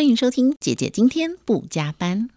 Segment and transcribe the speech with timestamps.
[0.00, 2.30] 欢迎收听姐姐今天不加班。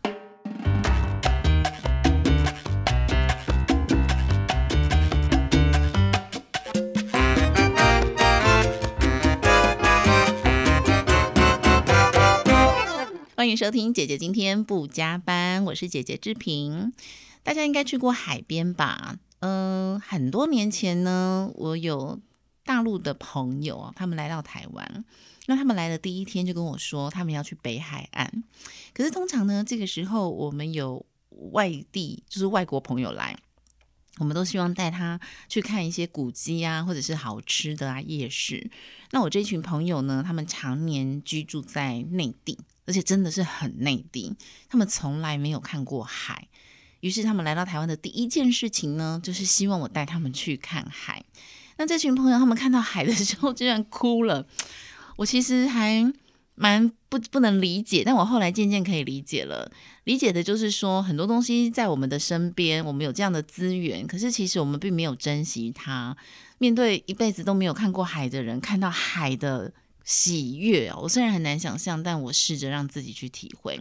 [13.34, 16.91] 欢迎收听姐姐今天不加班，我是姐姐志平。
[17.43, 19.16] 大家应该去过海边吧？
[19.39, 22.20] 嗯、很多年前呢，我有
[22.66, 25.05] 大陆的朋友啊，他们来到台湾。
[25.45, 28.43] 那他们来的第一天就跟我说，他们要去北海岸。
[28.93, 31.05] 可是通常呢，这个时候我们有
[31.52, 33.38] 外地，就是外国朋友来，
[34.20, 38.71] 我们都希望带他去看一些古迹啊，或者是好吃的啊夜市。
[39.12, 44.34] 那我这群朋友呢，他们常年居住在内地，而且真的是很内地，
[44.70, 46.48] 他们从来没有看过海。
[47.02, 51.26] 于是他们来到台湾的第一件事情呢，就是希望我带他们去看海。
[51.77, 54.45] 那这群朋友他们看到海的时候， 居然哭了。
[55.18, 56.12] 我其实还
[56.55, 59.72] 蛮不不能理解，但我后来渐渐可以理解了。
[60.04, 66.16] 理解的就是说，很多东西在我们的身边，我们有这样的资源，可是其实我们并没有珍惜它。
[66.58, 73.80] 面对一辈子都没有看过海的人，看到海的喜悦哦，我虽然很难想象，但我试着让自己去体会。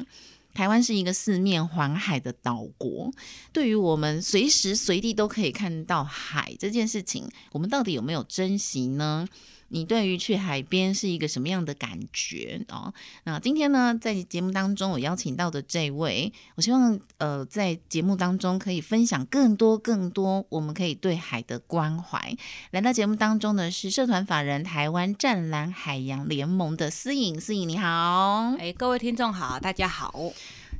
[0.55, 3.11] 台湾是一个四面环海的岛国，
[3.53, 9.27] 对于我们随时随地都可以看到海这件事情，我们到底有没有珍惜呢？
[9.73, 12.93] 你对于去海边是一个什么样的感觉哦？
[13.25, 22.37] 那今天呢，在节目当中我邀请到的这位，我希望呃在节目当中可以分享更多更多我们可以对海的关怀。
[22.71, 28.55] 来到节目当中的是社团法人台湾湛蓝海洋联盟的思颖，思颖你好。
[28.59, 30.33] 哎，各位听众好，大家好。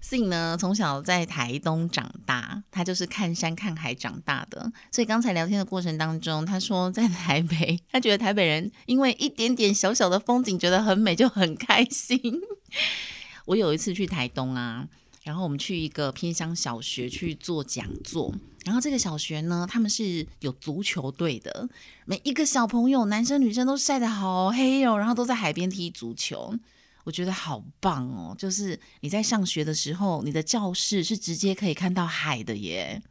[0.05, 4.71] 思颖呢，从小在台东长大，他就是看山看海长大的。
[4.91, 12.21] 所以刚才聊天的过程当中，他说在台北，他觉得台北人因为一点点小小的风景觉得很美，就很开心。
[13.47, 14.87] 我有一次去台东啊，
[15.23, 21.69] 然后我们去一个偏乡小学去做讲座，然后这个小学呢，他们是有足球队的，
[22.07, 26.55] 每一个小朋友，男生女生都晒得好黑哦，然后都在海边踢足球。
[27.05, 28.35] 我觉得好棒哦！
[28.39, 33.03] 就是你在上学的时候，你的教室是直接可以看到海的耶。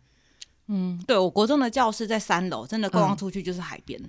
[0.68, 4.00] 嗯，对我国中的教室在三楼，真的观望出去就是海边。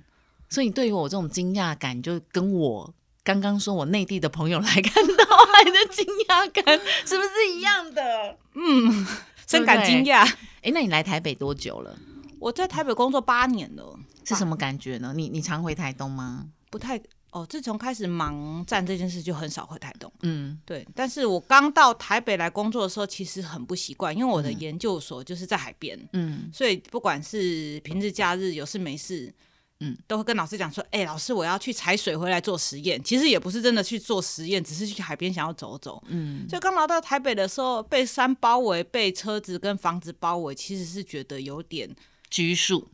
[0.49, 2.93] 所以对于我这种惊讶感，就跟我
[3.23, 8.37] 刚刚说我内地的朋友来 看到海的惊讶感，是不是一样的？
[8.53, 9.07] 嗯，
[9.47, 10.25] 深感惊讶。
[10.61, 11.97] 哎，那你来台北多久了？
[12.39, 15.13] 我在台北工作八年了，是什么感觉呢？
[15.15, 16.47] 你你常回台东吗？
[16.69, 17.01] 不太
[17.33, 20.11] 哦，自从开始忙站这件事，就很少回台东。
[20.21, 20.87] 嗯，对。
[20.93, 29.33] 但是我刚到台北来工作的时候，其实很不习惯，因为我的研究所就是在海边，嗯所以不管是平日假日有事没事，
[29.79, 33.03] 嗯，都会跟老师讲说，哎、老师我要去采水回来做实验。
[33.03, 36.01] 其实也不是真的去做实验，只是去海边想要走走。
[36.07, 41.89] 嗯，所以刚来到台北的时候，被山包围，被车子跟房子包围，其实是觉得有点
[42.29, 42.89] 拘束。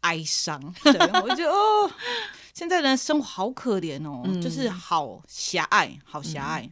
[0.00, 0.60] 哀伤。
[0.82, 1.90] 对，我就觉得哦，
[2.54, 6.70] 现在人生活好可怜哦，嗯就是好狭隘，好狭隘。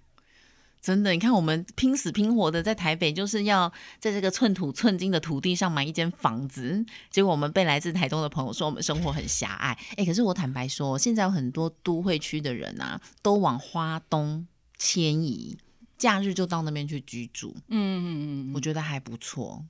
[0.80, 6.86] 真的，你看我们拼死拼活的在台北，就是要在这个寸土寸金的土地上买一间房子。
[7.10, 9.76] 结果我们被来自台东的朋友说我们生活很狭隘。
[9.96, 14.46] 哎，可是我坦白说，现在有很多都会区的人啊，都往花东
[14.78, 15.58] 迁移，
[15.98, 17.54] 假日就到那边去居住。
[17.68, 18.06] 嗯嗯
[18.48, 19.64] 嗯我觉得还不错。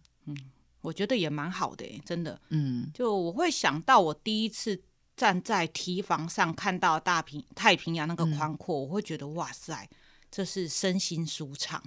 [0.81, 2.41] 我觉得也蛮好的耶，真的。
[2.50, 4.81] 嗯就我会想到我第一次
[5.16, 9.88] 站在堤防上看到大平太平洋那个宽阔，我会觉得哇塞，
[10.31, 11.83] 这是身心舒畅，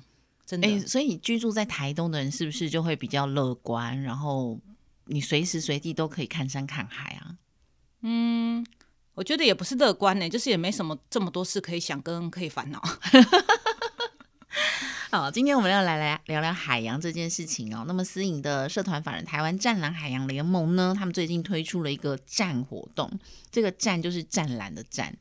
[0.45, 0.67] 真的。
[0.67, 4.01] 哎，所以居住在台东的人是不是就会比较乐观？
[4.01, 4.59] 然后
[5.05, 7.37] 你随时随地都可以看山看海啊？
[8.01, 8.65] 嗯，
[9.13, 12.81] 我觉得也不是乐观呢，就是也没什么这么多事可以想跟可以烦恼。
[15.13, 17.83] 好，今天我们要来来聊聊海洋这件事情哦。
[17.85, 23.19] 那么，私营的社团法人台湾湛蓝海洋联盟呢，他们最近推出了一个湛活动。
[23.51, 25.13] 这个湛就是湛蓝的湛，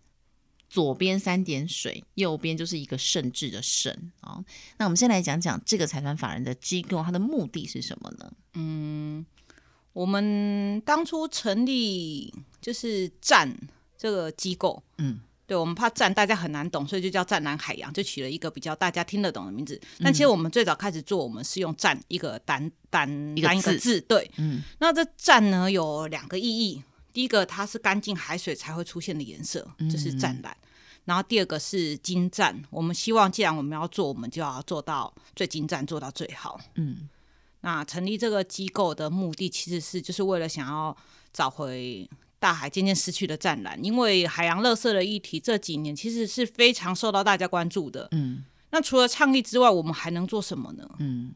[0.68, 4.44] 左边三点水，右边就是一个圣治的圣哦。
[4.76, 8.32] 那我们先来讲讲这个财团法人的机构，它的目的是什么呢？
[8.54, 9.26] 嗯，
[9.92, 13.59] 我们当初成立就是站
[13.98, 15.18] 这个机构，嗯，
[15.50, 19.80] 对我们怕站大家很难懂，所以就叫湛蓝海洋，就取了一个比较大家听得懂的名字。
[19.98, 24.30] 但其实我们最早开始做，我们是用湛一个单单单一个字字，对。
[24.36, 26.80] 嗯那这湛呢有两个意义，
[27.12, 30.56] 第一个它是干净海水才会出现的颜色，嗯就是湛蓝。
[31.04, 36.60] 然后第二个是精湛，我们希望既然我们要做，我们就要做到最精湛，做到最好。
[36.76, 37.08] 嗯
[37.62, 40.96] 那成立这个机构的目的，其实是就是为了想要
[41.32, 42.08] 找回
[42.41, 48.09] 大海渐渐失去了湛蓝，因为海洋垃圾的议题这几年其实是非常受到大家关注的。
[48.10, 48.42] 嗯
[48.72, 50.89] 那除了倡议之外，我们还能做什么呢？
[51.01, 51.33] 嗯，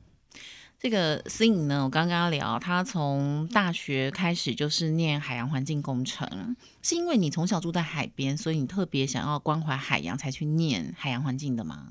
[0.79, 11.89] 这个思颖呢，我刚刚聊，他从大学开始就是念海洋环境工程，是因为你从小住在海边，所以你特别想要关怀海洋，才去念海洋环境的吗？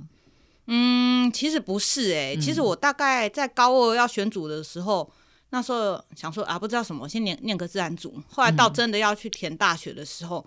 [0.67, 5.11] 嗯，其实不是哎、其实我大概在高二要选组的时候，
[5.53, 8.19] 那时候想说啊，不知道什么，先念念个自然组。
[8.27, 10.43] 后来到真的要去填大学的时候，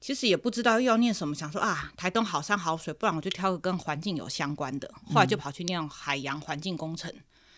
[0.00, 4.90] 其实也不知道要念什么，想说啊，台东好山好水，不然我就挑个跟环境有相关的。
[5.12, 7.12] 后来就跑去念海洋环境工程。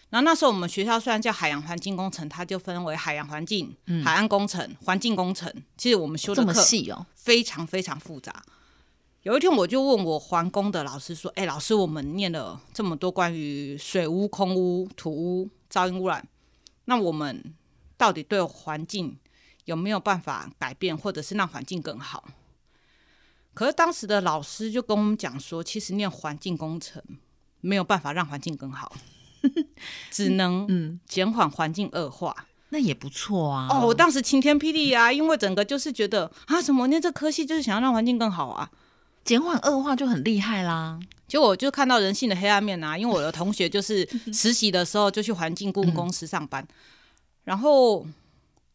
[0.08, 5.49] 然后那时候我们学校虽然叫海洋环境工程，它就分为海洋环境、海岸工程、环境工程。
[5.76, 8.43] 其实我们修的课细哦，非常非常复杂。
[9.23, 16.26] 有一天我就问我环工的老师说：“哎、老师，我们念了这么多关于水污、空污、土污、噪音污染，
[16.90, 17.54] 那我们
[17.96, 19.16] 到底对环境
[19.64, 22.25] 有没有办法改变，或者是让环境更好？”
[23.54, 27.00] 可是当时的老师就跟我们讲说，其实念环境工程
[27.60, 28.92] 没有办法让环境更好，
[30.10, 32.34] 只能嗯减缓环境恶化。
[32.70, 33.69] 那也不错啊。
[33.70, 38.69] 哦，我当时晴天霹雳啊，因为整个就是觉得啊，什么念这科系就是想要让环境更好啊。
[39.25, 40.98] 减缓恶化就很厉害啦。
[41.31, 46.67] 结果我就看到人性的黑暗面啊， 因为我的同学就是实习的时候就去环境顾问公司上班，
[47.44, 48.05] 然后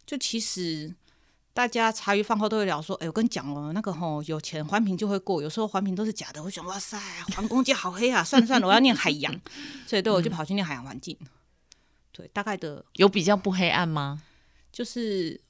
[0.06, 0.96] 就其实
[1.54, 6.42] 大家茶余饭后都会聊说，哎、我跟你讲哦，那个吼有钱环评就会过，有时候环评都是假的。
[6.42, 6.98] 我想哇塞，
[7.36, 9.38] 环工界好黑啊，算了算了，我要念海洋，
[9.86, 11.18] 所以对我就跑去念海洋环境。
[12.14, 14.22] 对，大概的有比较不黑暗吗？
[14.72, 15.42] 就是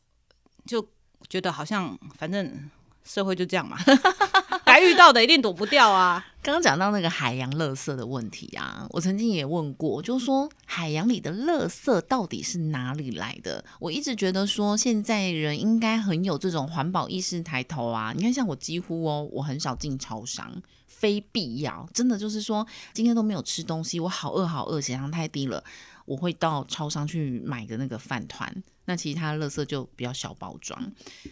[0.65, 0.83] 就
[1.29, 2.67] 觉得好像反正
[3.03, 3.77] 社会就这样嘛，
[4.75, 6.21] 还遇到的一定躲不掉啊。
[6.43, 13.63] 刚刚讲到那个海洋垃圾的问题啊，我曾经也问过，就是说海洋里的垃圾到底是哪里来的？
[13.79, 18.11] 我一直觉得说现在人应该很有这种环保意识抬头啊。
[18.13, 20.51] 你看，像我几乎哦，我很少进超商，
[20.85, 25.63] 非必要，真的就是说今天都没有吃东西，我好饿好饿，血糖太低了，
[26.05, 28.63] 我会到超商去买的那个饭团。
[28.87, 30.79] 那其他垃圾就比较小包装，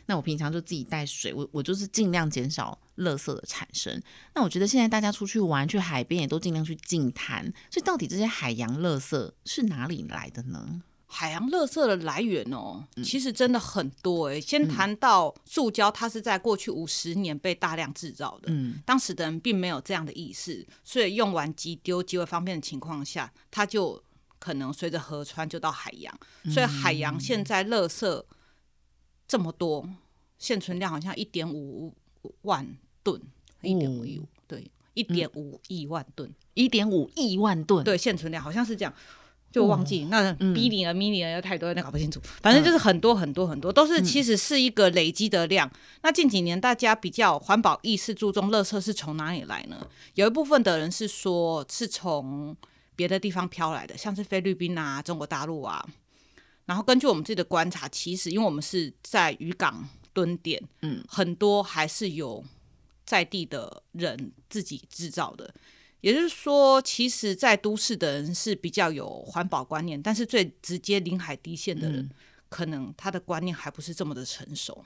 [0.07, 4.01] 那我平常就自己带水，我我就是尽量减少垃圾的产生。
[4.33, 10.81] 那我觉得现在大家出去玩，去海边也都尽量去净滩，所以到底这些海洋垃圾是哪里来的呢？
[11.05, 24.03] 海洋垃圾的来源哦，其实真的很多诶、先谈到塑胶，它是在过去五十年被大量制造的，嗯，当时的人并没有这样的意识，所以用完即丢极为方便的情况下，它就
[24.43, 26.13] 可能随着河川就到海洋，
[26.51, 28.23] 所以海洋现在垃圾
[29.25, 29.87] 这么多，
[30.37, 31.95] 现存量好像一点五
[32.41, 32.67] 万
[33.01, 33.21] 吨，
[33.61, 38.93] 一点五亿，对，一点五亿万吨，一点五亿万吨，对，现存量好像是这样。
[39.49, 42.19] 就忘记、那 billion 啊 million 又太多，有点搞不清楚。
[42.41, 45.71] 反正就是很多很多很多，都是其实是一个累积的量。
[46.01, 49.87] 那近几年大家比较环保意识注重，垃圾是从哪里来呢？
[50.15, 52.57] 有一部分的人是说是从
[53.03, 55.85] 别的地方飘来的，像是菲律宾啊、中国大陆啊。
[56.63, 62.41] 然后根据我们自己的观察，其实因为我们是在渔港蹲点，嗯，很多还是有
[63.03, 65.53] 在地的人自己制造的。
[65.99, 72.09] 也就是说，其实，在都市的人是比较有环保观念，但是最直接临海低线的人，
[72.47, 74.85] 可能他的观念还不是这么的成熟。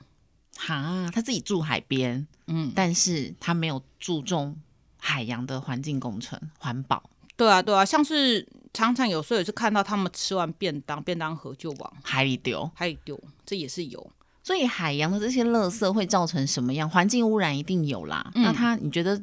[0.56, 4.60] 哈，他自己住海边，嗯，但是他没有注重
[4.96, 12.68] 海洋的环境工程、环保，对啊，对啊，像是常常有时候也是看到他们吃完便当，便当盒就往海里丢。
[12.74, 14.10] 海里丢，这也是有。
[14.42, 16.90] 所以海洋的这些垃圾会造成什么样？
[16.90, 18.28] 环境污染一定有啦。
[18.34, 19.22] 嗯那他你觉得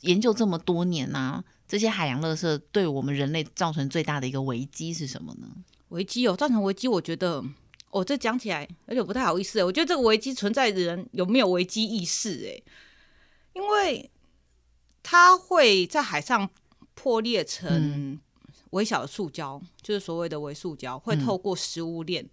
[0.00, 5.46] 研究这么多年呢、这些海洋垃圾对我们人类造成最大的一个危机是什么呢？
[5.90, 7.44] 危机哦造成危机，我觉得，
[7.90, 9.62] 哦，这讲起来有点不太好意思。
[9.62, 12.44] 我觉得这个危机存在的人有没有危机意识？
[12.48, 12.72] 哎，
[13.52, 14.10] 因为
[15.02, 16.48] 它会在海上
[16.94, 18.18] 破裂成
[18.70, 22.28] 微小的塑胶，就是所谓的微塑胶，会透过食物链。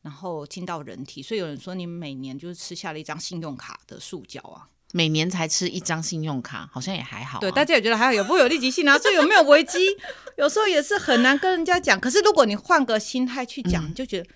[0.00, 4.66] 然后进到人体，所以有人说你每年就是吃下了一张信用卡的塑胶啊。
[4.92, 7.40] 每年才吃一张信用卡，好像也还好、啊。
[7.40, 8.96] 对，大家也觉得还好，有不会有立即性啊？
[8.96, 9.78] 所以有没有危机，
[10.38, 11.98] 有时候也是很难跟人家讲。
[11.98, 14.30] 可是如果你换个心态去讲，就觉得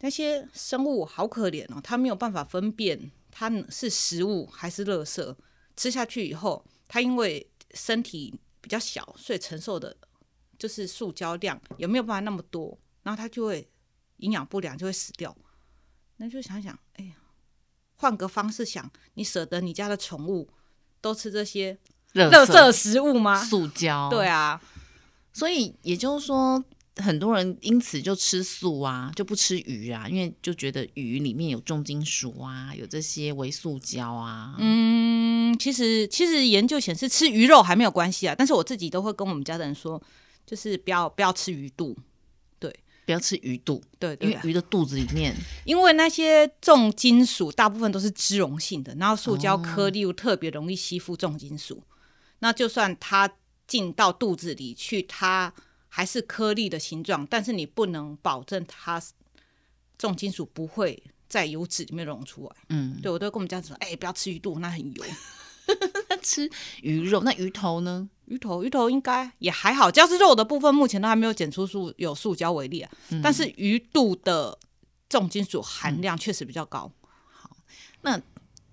[0.00, 5.34] 那些生物好可怜哦，它没有办法分辨它是食物还是垃圾。
[5.76, 9.96] 吃下去以后，它因为身体比较小，所以承受的
[10.58, 13.70] 就是塑胶量也没有办法那么多，然后它就会
[14.16, 15.36] 营养不良，就会死掉。
[16.16, 17.14] 那就想想，哎呀，
[17.94, 20.50] 换个方式想，你舍得你家的宠物
[21.00, 21.78] 都吃这些
[22.14, 23.38] 垃垃圾食物吗？
[23.46, 24.60] 塑胶，对啊，
[25.32, 26.64] 所以也就是说，
[26.96, 34.56] 很多人因此就吃素啊，就不吃鱼啊，因为就觉得鱼里面有重金属啊，有这些微塑胶啊。
[34.58, 35.25] 嗯，
[35.56, 40.00] 嗯，其实其实研究显示吃鱼肉还没有关系啊，但是我自己都会跟我们家的人说，
[40.46, 41.96] 就是不要不要吃鱼肚，
[42.58, 45.34] 对不要吃鱼肚，对对啊，因为鱼的肚子里面，
[45.64, 51.82] 因为那些重金属大部分都是脂溶性的，然后塑胶颗粒又特别容易吸附重金属，
[52.40, 53.30] 那就算它
[53.66, 55.52] 进到肚子里去，它
[55.88, 59.02] 还是颗粒的形状，但是你不能保证它
[59.98, 62.56] 重金属不会在油脂里面溶出来。
[62.68, 65.04] 嗯，对我都会跟我们家人说，哎、不要吃鱼肚，那很油。
[66.08, 66.50] 那吃
[66.82, 68.08] 鱼肉，那鱼头呢？
[68.26, 72.90] 鱼头，鱼头应该也还好，只要是肉的部分，目前都还没有检出塑有塑胶为例啊。
[73.22, 74.58] 但是鱼肚的
[75.08, 76.90] 重金属含量确实比较高。
[77.30, 77.56] 好
[78.02, 78.20] 那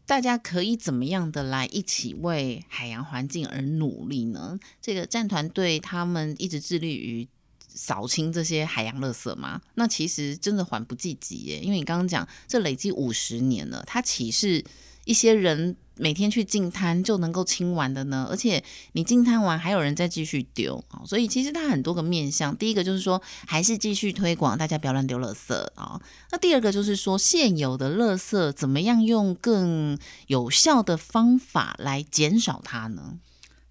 [0.05, 4.59] 大家可以怎么样的来一起为海洋环境而努力呢？
[4.81, 7.27] 这个战团队他们一直致力于
[7.67, 9.62] 扫清这些海洋垃圾吗？
[9.75, 14.63] 那其实真的缓不济急耶，因为你刚刚讲这累计五十年了，它岂是
[15.05, 18.27] 一些人每天去进摊就能够清完的呢？
[18.29, 22.55] 而且你进摊完还有人再继续丢啊，所以其实它很多个面向。
[22.55, 26.01] 第一个就是说，还是继续推广大家不要乱丢垃圾啊。
[26.31, 33.19] 那第二个就是说，现有的垃圾怎么样用更有效的方法来减少它呢？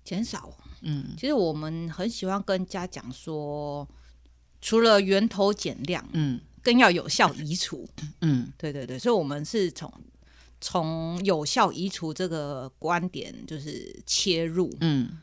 [0.04, 3.88] 减少，嗯其实我们很喜欢跟人家讲说，
[4.60, 7.88] 除了源头减量，嗯更要有效移除。
[8.20, 9.92] 嗯对对对，所以我们是从
[10.62, 14.75] 从有效移除这个观点就是切入。
[14.81, 15.21] 嗯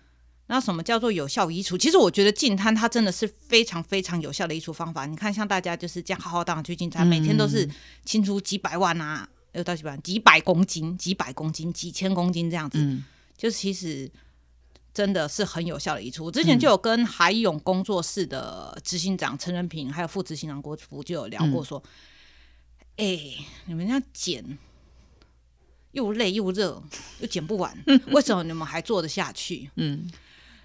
[0.51, 1.77] 那什么叫做有效移除？
[1.77, 5.05] 其实我觉得净滩它真的是非常非常有效的移除方法。
[5.05, 7.69] 你看，像大家就是这样浩浩荡荡去净滩，每天都是
[8.03, 13.03] 清除几百万啊，有到几百万、几百公斤、几百公斤、几千公斤这样子，嗯
[13.38, 14.10] 就是其实
[14.91, 16.25] 真的是很有效的移除。
[16.25, 21.84] 我之前就有跟海勇工作室的执行长陈仁平，还有副执行长郭福就有聊过说，
[22.96, 23.19] 哎、
[23.65, 24.43] 你们这样剪
[25.91, 26.81] 又累又热
[27.19, 27.75] 又剪不完，
[28.12, 29.69] 为什么你们还做得下去？
[29.75, 30.10] 嗯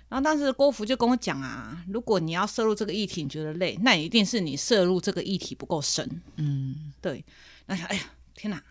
[0.08, 6.08] 然后当时郭福就跟我讲啊，如果你要摄入这个议题，你觉得累，那一定是你摄入这个议题不够深。
[6.36, 7.24] 嗯对，
[7.66, 8.02] 那想，哎呀，
[8.34, 8.62] 天哪！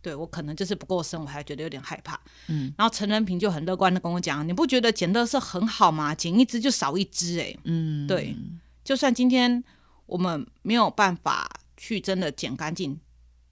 [0.00, 2.18] 对我可能就是不够深，我还觉得有点害怕。
[2.46, 6.14] 嗯，然后陈仁平就很乐观的跟我讲，你不觉得捡垃圾很好吗？
[6.14, 8.34] 捡一只就少一只、哎，嗯，对，
[8.82, 9.62] 就算今天
[10.06, 12.98] 我们没有办法去真的捡干净，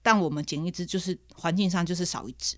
[0.01, 2.55] 但我们捡一只，就是环境上就是少一只。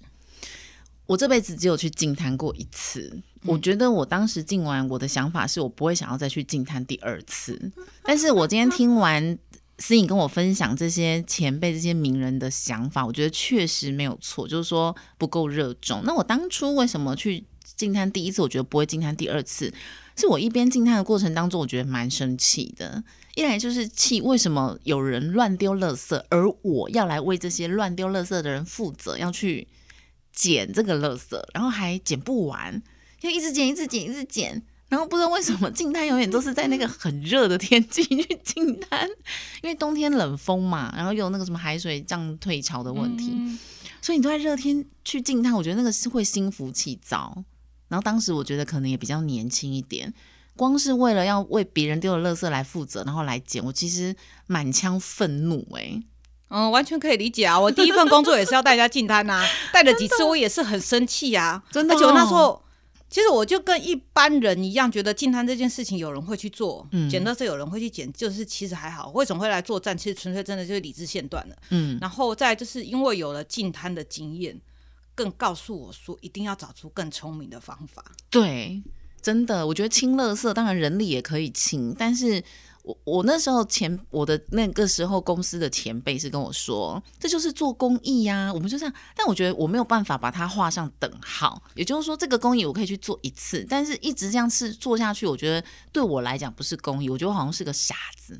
[1.05, 3.21] 我这辈子只有去净滩过一次。
[3.43, 7.59] 我觉得我当时进完，我的想法是我不会想要再去净滩第二次。
[8.03, 9.37] 但是我今天听完
[9.79, 16.01] 思颖跟我分享这些前辈、这些名人的想法，我觉得确实没有错，就是说不够热衷。
[16.05, 17.43] 那我当初为什么去
[17.75, 19.73] 净滩第一次，我觉得不会净滩第二次？
[20.15, 23.03] 是我一边净滩的过程当中，我觉得蛮生气的。
[23.35, 29.67] 一来就是气，为什么有人乱丢垃圾，而我要来为这些乱丢垃圾的人负责，要去
[30.31, 32.81] 捡这个垃圾，然后还捡不完，
[33.21, 34.63] 要一直捡，一直捡，一直捡。
[34.89, 39.09] 然后不知道为什么净滩永远都是在那个很热的天气去净滩，
[39.63, 43.57] 因为冬天冷风嘛，然后又有那个什么海水涨退潮的问题，嗯
[44.03, 47.43] 所以你都在热天去净滩，我觉得那个是会心浮气躁。
[47.93, 50.11] 然后当时我觉得可能也比较年轻一点，
[50.55, 54.15] 光是为了要为别人丢的垃圾来负责，然后来捡，我其实
[54.47, 56.01] 满腔愤怒哎、
[56.49, 57.59] 嗯，完全可以理解啊！
[57.59, 61.63] 我第一份工作也是要带人家进滩呐，带了几次我也是很生气啊。
[61.69, 62.63] 真的哦而且我那时候，
[63.11, 69.11] 其实我就跟一般人一样，觉得进滩这件事情有人会去做，嗯捡垃圾有人会去捡，就是其实还好。
[69.11, 69.95] 为什么会来作战？
[69.95, 71.55] 其实纯粹真的就是理智线断了。
[71.69, 74.59] 嗯然后再就是因为有了进摊的经验，
[75.15, 78.03] 更告诉我说一定要找出更聪明的方法。
[78.29, 78.81] 对，
[79.21, 82.43] 真的，我觉得清垃圾当然人力也可以清，但是
[82.83, 88.93] 我我那时候前我的那个时候公司的前辈是跟我说，这就是做公益呀、我们就这样。
[89.15, 98.37] 但我觉得我没有办法把它画上等号，也就是说，这个公益我可以去做一次，但是一直这样是做下去，我觉得对我来讲不是公益，我觉得我好像是个傻子。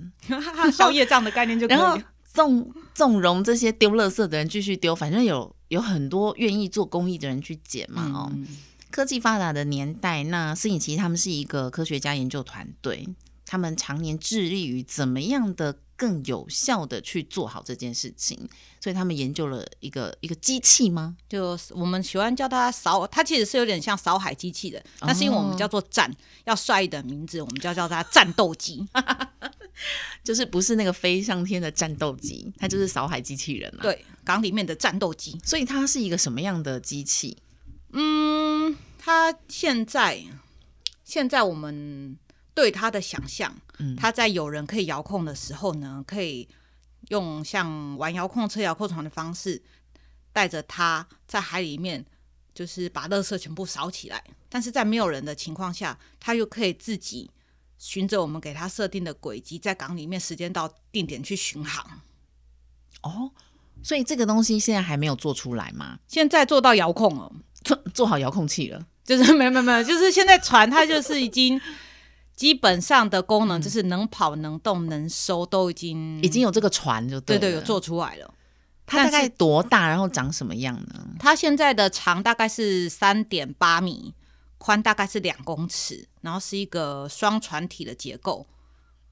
[0.73, 1.97] 小业障的概念就可以 然后。
[2.33, 8.31] 纵纵容这些丢垃圾的人继续丢，反正有有很多愿意做公益的人去捡嘛，哦。
[8.31, 8.45] 嗯
[8.93, 13.09] 科技发达的年代，那摄影其实他们是一个科学家研究团队，
[13.43, 18.47] 他们常年致力于怎么样的更有效的去做好这件事情，
[18.79, 21.17] 所以他们研究了一个一个机器吗？
[21.27, 26.15] 就是我们喜欢叫它扫，它其实是有点像扫海机器的，但是因为我们叫做战，
[26.45, 28.87] 要帅的名字，我们就要叫它战斗机。
[30.23, 35.39] 就是不是那个飞上天的战斗机，它就是扫海机器人啊。，对，港里面的战斗机。
[35.43, 37.37] 所以它是一个什么样的机器？
[37.91, 40.23] 嗯，它现在
[41.03, 42.17] 现在我们
[42.53, 46.47] 对它的想象，嗯它在有人可以遥控的时候呢，可以
[47.09, 49.61] 用像玩遥控车、遥控船的方式，
[50.31, 52.05] 带着它在海里面
[52.53, 54.23] 就是把垃圾全部扫起来。
[54.49, 57.29] 但是在没有人的情况下，它又可以自己
[57.83, 61.85] 循着我们给他设定的轨迹，在港里面时间到定点去巡航。
[63.01, 63.29] 哦，
[63.83, 65.99] 所以这个东西现在还没有做出来吗？
[66.07, 67.29] 现在做到遥控了，
[67.61, 71.59] 做做好遥控器了， 就是没有没有没有，就是现在船它就是已经
[72.37, 78.33] 基本上的功能就是能跑能动能收都已经已经有这个船就对对对有做出来了。
[78.85, 81.05] 它大概多大，然后长什么样呢？
[81.19, 84.13] 它现在的长大概是三点八米，
[84.63, 88.47] 宽大概是两公尺，然后是一个双船体的结构，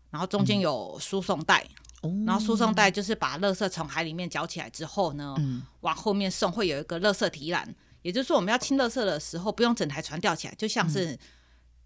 [0.09, 1.67] 然后中间有输送带，
[2.03, 5.61] 哦，然后输送带就是把垃圾从海里面搅起来之后呢，嗯。
[5.81, 11.19] 往后面送，会有一个垃圾提篮，也就是说我们要清垃圾的时候，不用整台船吊起来，就像是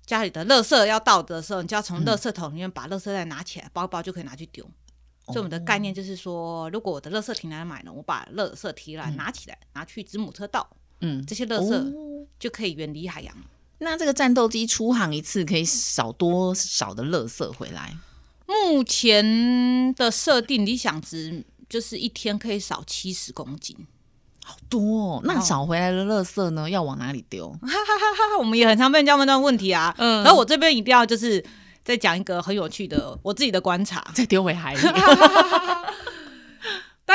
[0.06, 4.64] 家里的垃圾要倒的时候，你就要从垃圾桶里面把垃圾袋拿起来，包一包就可以拿去丢。
[5.26, 10.70] 所以我们的概念就是说，如果我的垃圾提篮买了，我把垃圾提篮拿起来，拿去子母车倒，
[11.00, 12.14] 嗯，这些垃圾哦。
[12.38, 13.34] 就可以远离海洋。
[13.80, 17.96] 那这个战斗机出航一次可以少多少的垃圾回来？
[18.48, 23.76] 目前的设定理想值就是一天可以少七十公斤。
[24.44, 26.70] 好多哦，那少回来的垃圾呢？
[26.70, 27.50] 要往哪里丢？
[27.50, 29.94] 哈哈，我们也很常被人家问到问题啊。
[29.98, 31.44] 嗯然后我这边一定要就是
[31.84, 34.06] 再讲一个很有趣的我自己的观察。
[34.14, 34.82] 再丢回海里？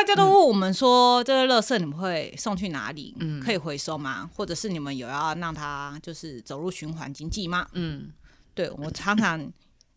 [0.00, 3.14] 大家都问我们说，这个垃圾你们会送去哪里？
[3.20, 4.30] 嗯可以回收吗？
[4.34, 7.66] 或者是你们有要让它就是走入循环经济吗？
[7.74, 8.10] 嗯，
[8.54, 9.38] 对我常常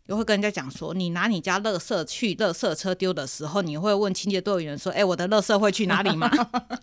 [0.06, 6.30] 也会跟人家讲说，你拿你家垃圾去垃圾车丢的时候，你会问清洁队员说：“哎、我的垃圾会去哪里吗？”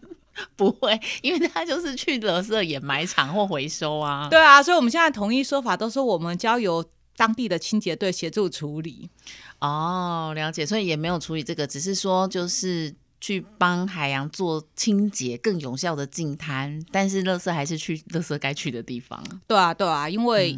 [0.57, 4.27] 不会，因为他就是去垃圾掩埋场或回收啊。
[4.31, 6.83] 对啊，所以我们现在统一说法都说我们交由
[7.15, 9.11] 当地的清洁队协助处理。
[9.59, 19.23] 哦，了解，所以也没有处理这个，只是说就是去帮海洋做清洁，更有效的净滩，但是垃圾还是去垃圾该去的地方。
[19.47, 20.57] 对啊，对啊，因为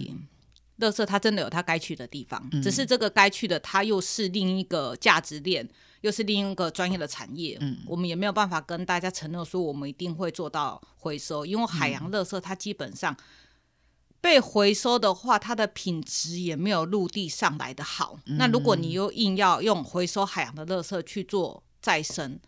[0.80, 5.70] 垃圾它真的有它该去的地方，嗯只是这个该去的它又是另一个价值链，
[6.02, 7.58] 又是另一个专业的产业。
[7.62, 13.16] 嗯我们也没有办法跟大家承诺说我们一定会做到回收，因为海嗯洋垃圾它基本上。
[14.22, 18.18] 被回收的话，它的品质也没有陆地上来的好。
[18.26, 22.40] 嗯那如果你又硬要用回收海洋的垃圾去做再生，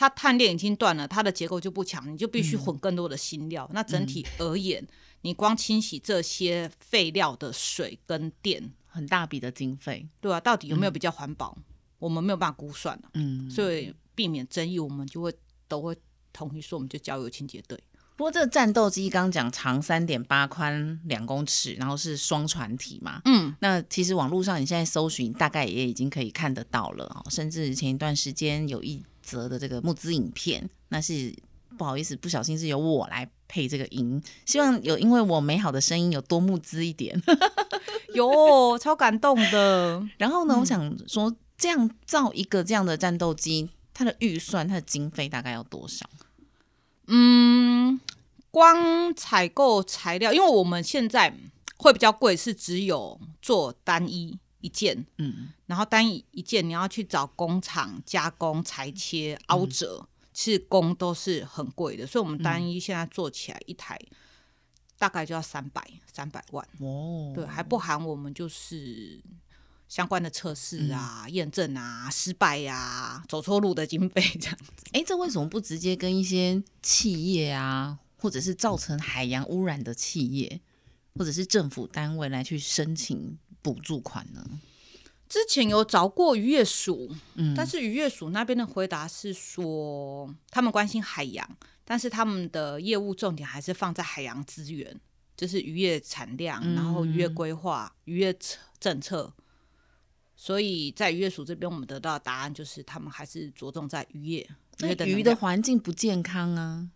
[0.00, 3.68] 它碳链已经断了，它的结构就不强，你就必须混更多的新料。
[3.74, 4.86] 那整体而言，
[5.22, 11.58] 你光清洗这些废料的水跟电，很大笔的经费，对啊，到底有没有比较环保？
[11.98, 15.34] 我们没有办法估算了、嗯，所以避免争议，我们就会
[15.66, 15.96] 都会
[16.32, 17.76] 统一说，我们就交由清洁队。
[18.14, 23.20] 不过这个战斗机刚讲长三点八，宽两公尺，然后是双船体嘛。
[23.24, 27.24] 嗯，那其实网络上你现在搜寻，大概也已经可以看得到了哦。
[27.30, 31.34] 甚至前一段时间有一则的这个募资影片，那是
[31.76, 37.20] 不好意思，不小心是由我来配这个音，希望有因为我美好的声音有多募资一点。
[38.14, 40.02] 有超感动的。
[40.16, 46.08] 然后呢，我想说，这样造一个这样的战斗机，它的预算、它的经费大概要多少？
[47.06, 48.00] 嗯，
[48.50, 51.36] 光采购材料，因为我们现在
[51.76, 63.98] 会比较贵，是只有做单一一件，嗯，然后单一一件你要去找工厂加工、裁切、凹折，其实工都是很贵的，所以我们单一现在做起来一台
[64.98, 69.20] 大概就要三百三百万，哦，对，还不含我们就是。
[69.88, 74.84] 相关的测试啊、验证啊、失败呀、走错路的经费这样子。
[74.92, 80.60] 哎，这为什么不直接跟一些企业啊，或者是造成海洋污染的企业，
[81.14, 83.38] 或者是政府单位来去申请
[83.74, 84.60] 补助款呢？
[85.28, 91.46] 之前有找过渔业署，嗯但是渔业署那边的回答是说，他们关心海洋，
[91.84, 94.98] 但是他们的业务重点还是放在海洋资源，
[95.36, 98.34] 就是渔业产量，嗯然后渔业规划、渔业
[98.80, 99.34] 政策。
[100.34, 104.48] 所以在渔业署这边，我们得到的答案就是，他们还是着重在渔业。
[104.78, 106.88] 那鱼的环境不健康啊，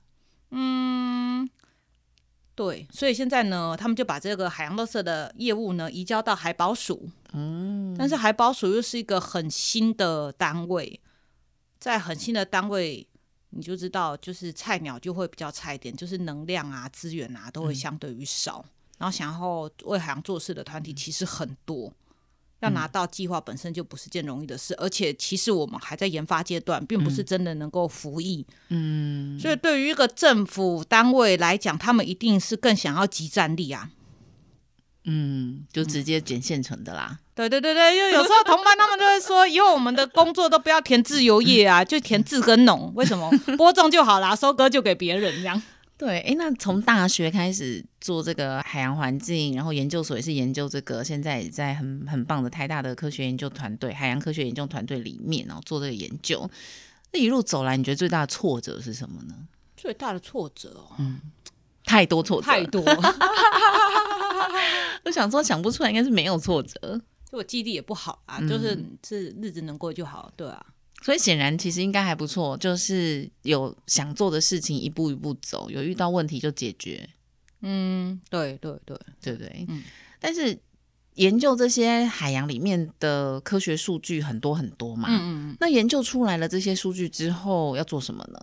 [0.50, 1.50] 嗯，
[2.54, 7.08] 对，所以现在呢，他们就把这个海洋垃圾的业务呢移交到海保署。
[7.32, 11.00] 嗯，但是海保署又是一个很新的单位，
[11.78, 13.06] 在很新的单位，
[13.50, 18.64] 你就知道，就是菜鸟就会比较菜一点，就是能量啊、资源啊都会相对于少。
[18.98, 21.92] 然后想要为海洋做事的团体其实很多，
[22.62, 28.46] 要拿到计划本身就不是件容易的事，而且其实我们还在研发阶段，并不是真的能够服役。
[28.68, 33.90] 嗯，所以对于一个政府单位来讲，他们一定是更想要集战力啊。
[35.04, 37.18] 嗯，就直接捡现成的啦。
[37.34, 42.92] 对对对对，因为有时候同伴他们就会说，以后我们的工作都不要填自由业啊，就填自耕农。
[42.94, 45.60] 为什么播种就好啦，收割就给别人这样？
[46.02, 56.50] 对，哎，那从大学开始做这个海洋环境，然后研究所也是研究这个，现在也在很很棒的台大的科学研究团队、海洋科学研究团队里面然后做这个研究。
[57.12, 59.46] 那一路走来，你觉得最大的挫折是什么呢？
[59.76, 61.20] 最大的挫折哦，嗯，
[61.84, 62.82] 太多挫折，太多。
[65.06, 67.00] 我想说想不出来，应该是没有挫折。
[67.30, 70.66] 就我记忆力也不好啊，就是是日子能过就好，对啊。
[71.02, 77.08] 所以显然其实应该还不错，就是有想做的事情一步一步走，有遇到问题就解决。
[77.60, 79.66] 嗯，对对对，对对？
[79.68, 79.82] 嗯。
[80.20, 80.56] 但是
[81.14, 85.56] 研究这些海洋里面的科学数据很多很多嘛，嗯嗯。
[85.58, 88.40] 那研究出来了这些数据之后要做什么呢？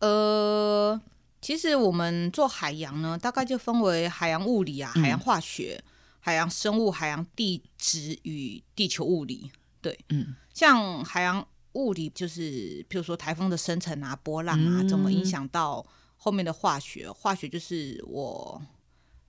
[0.00, 1.00] 呃，
[1.40, 5.80] 其实我们做海洋呢，大概就分为海洋物理啊、海洋化学、
[6.18, 9.52] 海洋生物、海洋地质与地球物理。
[9.80, 11.46] 对，嗯，像海洋。
[11.74, 15.84] 物理就是，譬如说台风的生成啊、波浪啊，怎么影响到
[16.16, 17.10] 后面的化学？
[17.10, 18.60] 化学就是我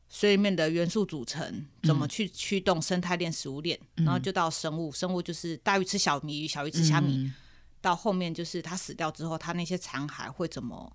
[0.10, 4.92] 水里面的元素组成，怎么去驱动生态链、食物链，然后就到生物。
[4.92, 7.32] 生物就是大鱼吃小鱼，小鱼吃虾米。
[7.80, 10.92] 到后面就是它死掉之后，它那些残骸会怎么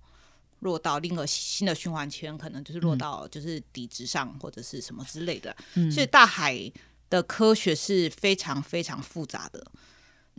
[0.59, 2.37] 落到另一个新的循环圈？
[2.37, 5.55] 可能就是落到就是底质上或者是什么之类的。
[5.91, 6.71] 所以大海
[7.09, 9.65] 的科学是非常非常复杂的。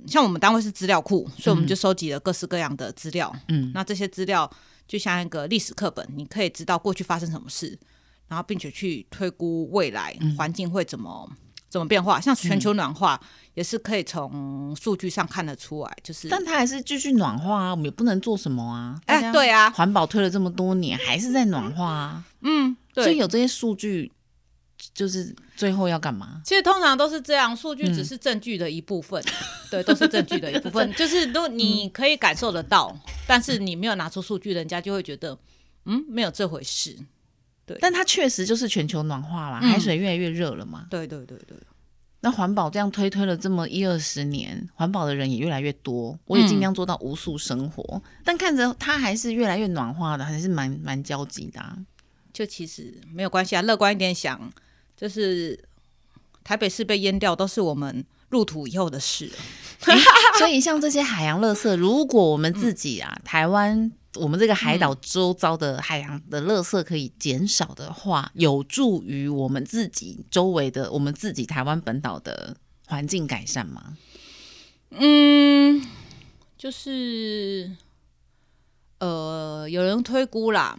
[0.07, 3.35] 像我们单位是资料库，所以我们就收集了各式各样的资料。
[3.49, 4.51] 嗯，那这些资料
[4.87, 7.79] 就像一个历史课本，你可以知道过去发生什么事，
[8.29, 11.31] 然后并且去推估未来环境会怎么
[11.69, 12.21] 怎么变化。
[12.21, 13.21] 像全球暖化
[13.55, 19.01] 也是可以从数据上看得出来，就是，但它还是继续暖化啊，我们也不能做什么啊。
[19.07, 22.25] 哎，对啊，环保推了这么多年，还是在暖化啊。
[22.43, 24.13] 嗯，所以有这些数据。
[24.95, 26.41] 就是最后要干嘛？
[26.45, 29.23] 其实通常都是这样，数据只是证据的一部分，
[29.71, 30.91] 对，都是证据的一部分。
[30.95, 35.39] 就是如果你可以感受得到，但是你没有拿出数据，人家就会觉得，
[35.85, 36.97] 嗯，没有这回事。
[37.67, 40.87] 对，但它确实就是全球暖化啦，海水越来越热了嘛。
[40.91, 41.57] 对对对对。
[42.21, 51.61] 那环保这样推推了这么一二十年，环保的人也越来越多，我也尽量做到无数生活，但看着它还是越来越暖化的，还是蛮蛮焦急的。
[51.61, 51.77] 啊
[52.33, 54.53] 就其实没有关系啊，乐观一点想。
[54.99, 55.59] 就是
[56.43, 59.31] 台北市被淹掉，都是我们入土以后的事。
[60.39, 72.57] 所以像这些海洋垃圾，如果我们自己啊，台湾我们这个海岛周遭的海洋的垃圾可以减少的话，有助于我们自己周围的我们自己台湾本岛的
[72.87, 73.97] 环境改善吗？
[74.91, 75.87] 嗯，
[76.57, 77.71] 就是
[78.99, 80.77] 呃，有人推估啦，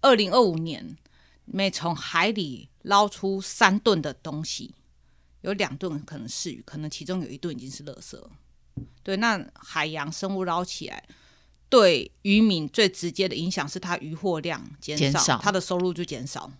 [0.00, 0.96] 二零二五年
[1.44, 2.68] 每从海里。
[2.84, 4.74] 捞出三吨的东西，
[5.42, 8.20] 有两吨可能是鱼，可能其中有一吨已经是垃圾。
[9.04, 11.04] 对，那海洋生物捞起来，
[11.68, 16.50] 对渔民最直接的影响是它渔获量减少，它的收入就减少。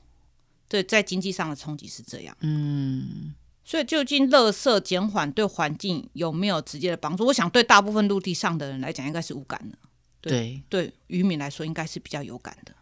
[0.69, 2.37] 对，在经济上的冲击是这样。
[2.43, 7.27] 嗯，所以究竟垃圾减缓对环境有没有直接的帮助？
[7.27, 9.77] 我想对大部分陆地上的人来讲，应该是无感的。
[10.21, 12.73] 对，对渔民来说，应该是比较有感的。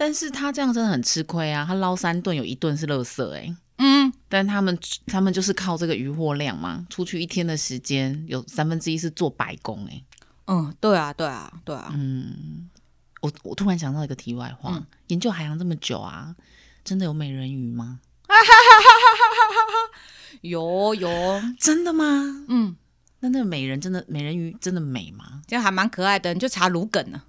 [0.00, 1.62] 但是他这样真的很吃亏啊！
[1.68, 10.02] 他捞三顿，有一顿是垃圾，哎，嗯，但他们他们就是靠这个渔获量嘛，出去一天的时间有三分之一是做白工，哎，
[10.46, 12.70] 嗯，对啊，对啊，对啊，嗯，
[13.20, 16.34] 我我突然想到一个题外话，研究海洋这么久啊，
[16.82, 18.00] 真的有美人鱼吗？
[20.40, 21.10] 有有，
[21.58, 22.46] 真的吗？
[22.48, 22.74] 嗯，
[23.18, 25.42] 那那个美人真的美人鱼真的美吗？
[25.46, 27.20] 这样还蛮可爱的，你就查芦梗呢。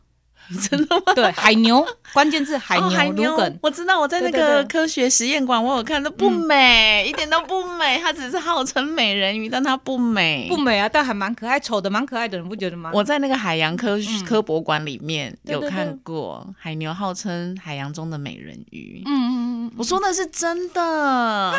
[0.70, 1.14] 真的吗？
[1.16, 2.78] 对，海牛，关键字海
[3.12, 3.38] 牛。
[3.62, 8.00] 我知道，我在那个科学实验馆，我有看，都不美， 一点都不美。
[8.02, 12.92] 它只是号称美人鱼，但它不美，不美啊，但还蛮可爱，丑的蛮可爱的，你不觉得吗？
[12.94, 19.04] 我在那个海洋科科博馆里面有看过海牛，号称海洋中的美人鱼。
[19.06, 20.82] 嗯嗯嗯，我说的是真的。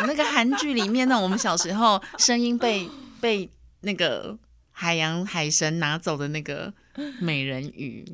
[0.05, 2.87] 那个韩剧里面呢，我们小时候声音被
[3.19, 3.49] 被
[3.81, 4.37] 那个
[4.71, 6.71] 海洋海神拿走的那个。
[7.19, 8.05] 美人鱼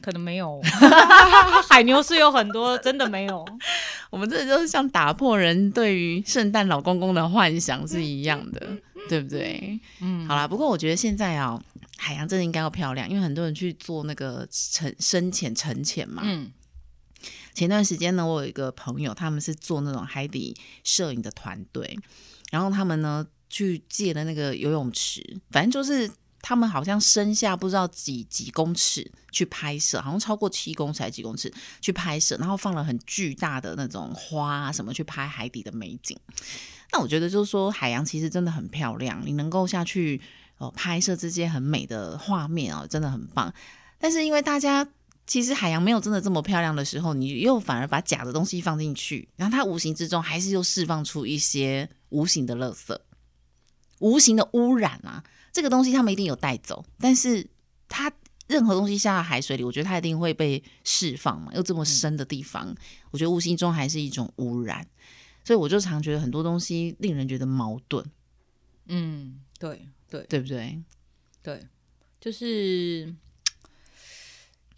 [0.00, 0.60] 可能没有，
[1.68, 3.44] 海牛是有很多，真的没有。
[4.10, 8.76] 我们这就是像打破人对于圣诞老公公的幻想是一样的，
[9.08, 9.80] 对不对？
[10.00, 11.60] 嗯，好啦，不过我觉得现在啊，
[11.96, 16.22] 海洋真的应该要漂亮，因为很多人去做那个沉深潜沉潜嘛。
[16.24, 16.52] 嗯，
[17.54, 21.98] 前段时间呢，我有一个朋友，他们是做那种海底摄影的团队，
[22.50, 26.08] 然后他们呢去借了那个游泳池，反正就是。
[26.42, 31.50] 他们好像深下不知道几几公尺去拍摄，好像超过七公尺还几公尺
[31.80, 36.18] 去拍摄，然后放了很巨大的那种花什么去拍海底的美景。
[36.92, 40.20] 那我觉得就是说，海洋其实真的很漂亮，你能够下去
[40.58, 43.54] 哦拍摄这些很美的画面哦，真的很棒。
[43.98, 44.86] 但是因为大家
[45.26, 52.98] 其实海洋没有真的这么漂亮的时候，你又反而把假的东西放进去，然后它无形之中还是又释放出一些无形的垃圾、
[54.00, 55.22] 无形的污染啊。
[55.52, 57.46] 这个东西他们一定有带走，但是
[57.88, 58.10] 它
[58.48, 61.52] 任何东西下到海水里，我觉得它一定会被释放嘛。
[61.54, 62.74] 又这么深的地方，
[63.10, 64.86] 我觉得无形中还是一种污染。
[65.44, 68.04] 所以我就常觉得很多东西令人觉得矛盾，
[68.86, 70.80] 嗯，对对对不对？
[71.42, 71.66] 对，
[72.20, 73.12] 就是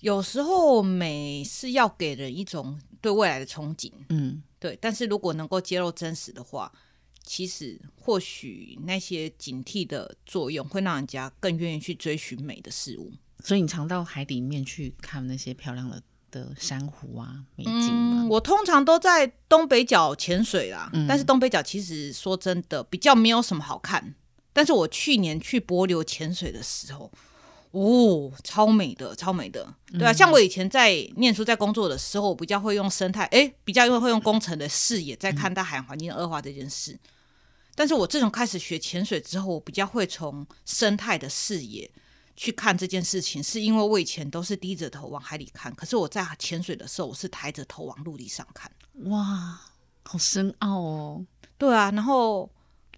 [0.01, 4.75] 有时候美是要给人一种对未来的憧憬，嗯，对。
[4.81, 6.73] 但是如果能够揭露真实的话，
[7.25, 13.13] 其实或许那些警惕的作用会让人家更愿意去追寻美的事物。
[13.43, 18.29] 所以你常到海里面去看那些漂亮的的珊瑚啊、美景嗯，吗？
[18.31, 24.15] 我通常都在东北角潜水啦，嗯但是东北角其实说真的比较没有什么好看。
[24.53, 27.11] 但是我去年去柏流潜水的时候，
[27.73, 36.97] 哦，超美的，超美的，对啊，像我以前在念书、在工作的时候，我比较会用生态，诶，比较会用工程的视野在看待海洋环境的恶化这件事。
[37.77, 41.91] 但是我自从开始学潜水之后，我比较会从生态的视野
[42.37, 48.71] 去看这件事情，是因为我以前都是低着头往海里看，可是我在潜水的时候，我是抬着头往陆地上看。
[49.07, 49.61] 哇，
[50.05, 51.25] 好深奥哦。
[51.59, 52.51] 对啊，然后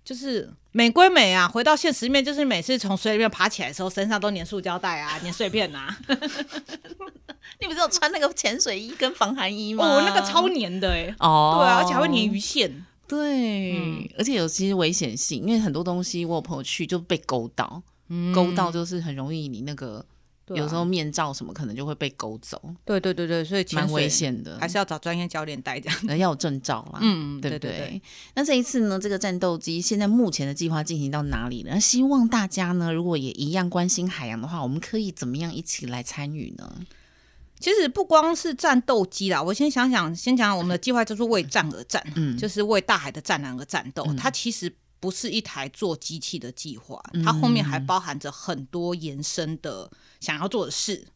[0.04, 5.96] 就是美归美啊，回到现实面，就是每次从水里面爬起来的时候，身上都粘塑胶袋啊，粘碎片啊，
[7.60, 9.84] 你不是有穿那个潜水衣跟防寒衣吗？
[9.86, 12.84] 哦，那个超粘的哎、哦，对啊，而且还会粘鱼线。
[13.08, 17.82] 对，嗯而且有其实危险性，因为很多东西我有朋友去就被勾到，
[18.34, 20.04] 勾到就是很容易你那个、
[20.48, 25.98] 有时候面罩什么可能就会被勾走，对对对对，所以潜蛮危险的，还是要找专业教练带这样。
[26.08, 27.00] 呃要有证照啦。
[27.02, 28.02] 嗯，对不对对？
[28.34, 31.70] 那这一次呢，这个战斗机现在目前的计划进行到哪里呢？
[31.74, 36.72] 那希望大家呢，如果也一样关心海洋的话，我们可以怎么样一起来参与呢？
[37.58, 44.04] 其实不光是战斗机啦，我先想想，先讲讲我们的计划就是为战而战，嗯就是为大海的战狼而战斗。
[44.08, 49.90] 嗯它其实不是一台做机器的计划，它后面还包含着很多延伸的
[50.20, 51.06] 想要做的事。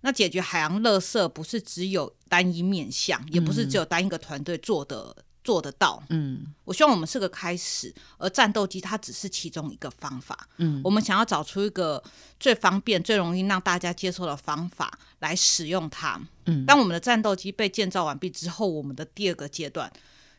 [0.00, 6.02] 那解决海洋垃圾不是只有单一面向，也不是只有单一个团队做的做得到。
[6.08, 10.48] 嗯我希望我们是个开始，而战斗机它只是其中一个方法。
[10.56, 12.02] 嗯我们想要找出一个
[12.40, 16.20] 最方便、最容易让大家接受的方法来使用它。
[16.46, 19.92] 嗯当我们的战斗机被建造完毕之后，我们的第二个阶段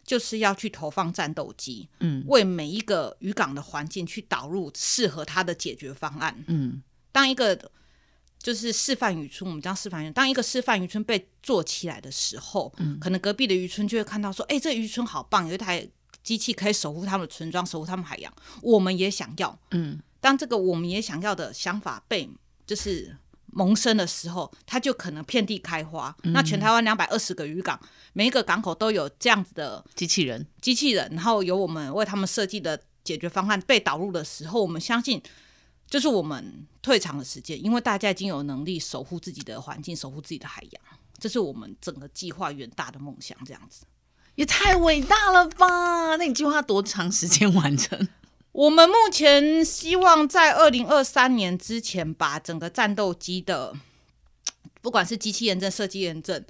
[0.03, 6.43] 就是要去投放战斗机，嗯为每一个渔港的环境去导入适合它的解决方案。
[6.47, 7.71] 嗯当一个
[8.45, 12.99] 就是示范渔村，我们叫示范渔村，当一个示范渔村被做起来的时候，嗯。
[12.99, 15.83] 可能隔壁的渔村就会看到说，哎、这渔村好棒，有一台
[16.23, 18.31] 机器可以守护他们的村庄，守护他们海洋，
[18.61, 19.57] 我们也想要。
[19.71, 19.99] 嗯。
[20.21, 22.29] 当这个我们也想要的想法被
[22.67, 26.15] 就是萌生的时候，它就可能遍地开花。
[26.25, 27.79] 那全台湾两百二十个渔港，
[28.13, 35.19] 每一个港口都有这样子的机器人，机器人，然后由我们为他们设计的解决方案被导入的时候，我们相信
[35.89, 40.81] 就是我们退场的时间，因为大家已经有能力守护自己的环境，守护自己的海洋。
[41.17, 43.85] 这是我们整个计划远大的梦想，这样子。
[44.35, 46.17] 也太伟大了吧！
[46.17, 48.07] 那你计划多长时间完成？
[48.51, 53.73] 我们目前希望在二零二三年之前，把整个战斗机的，
[54.81, 56.43] 不管是机器验证、设计验证，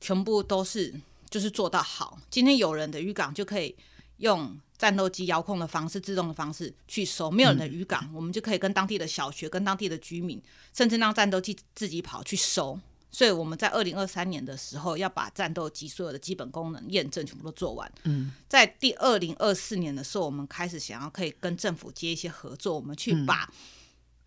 [0.00, 0.94] 全部都是
[1.28, 2.18] 就是做到好。
[2.30, 3.74] 今天有人的渔港就可以
[4.18, 10.40] 用战斗机遥控的方式、自动的方式去收；没有人的渔港，我们就可以跟当地的小学、跟当地的居民，
[10.72, 12.78] 甚至让战斗机自己跑去收。
[13.10, 17.90] 所以我们在二零二三年的时候，要把战斗机所有的基本功能验证全部都做完。
[18.04, 23.50] 嗯在第二零二四年的时候，我们开始想要可以跟政府接一些合作，我们去把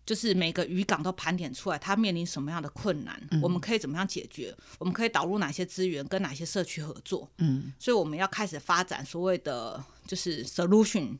[0.04, 7.30] 就是每个渔港都盘点出来，它面临什么样的困难，我们可以怎么样解决，我们可以导入哪些资源，跟哪些社区合作。
[7.38, 11.16] 嗯所以我们要开始发展所谓的就是 solution，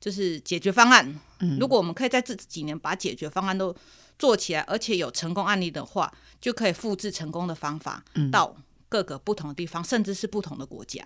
[0.00, 1.20] 就是解决方案。
[1.60, 3.76] 如果我们可以在这几年把解决方案都
[4.18, 6.10] 做起来，而且有成功案例的话，
[6.40, 8.56] 就可以复制成功的方法到
[8.88, 11.04] 各个不同的地方，甚至是不同的国家。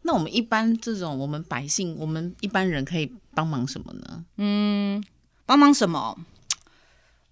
[0.00, 4.24] 那我们一般这种我们百姓，我们一般人可以帮忙什么呢？
[4.38, 5.04] 嗯
[5.44, 6.18] 帮忙什么？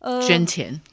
[0.01, 0.79] 呃，捐钱。